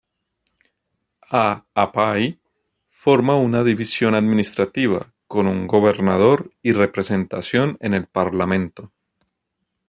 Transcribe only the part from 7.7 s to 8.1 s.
en el